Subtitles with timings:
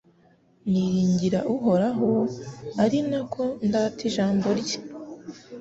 [0.71, 2.09] niringira Uhoraho
[2.83, 4.77] ari na ko ndata ijambo rye